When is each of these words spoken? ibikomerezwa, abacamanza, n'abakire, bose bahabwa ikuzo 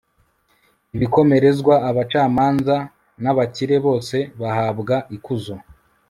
ibikomerezwa, 0.95 1.73
abacamanza, 1.89 2.75
n'abakire, 3.23 3.75
bose 3.85 4.17
bahabwa 4.39 4.95
ikuzo 5.15 5.55